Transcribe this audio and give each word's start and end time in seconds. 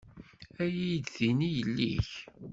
Ad 0.63 0.73
iyi-d-tini 0.81 1.49
yelli-k. 1.55 2.09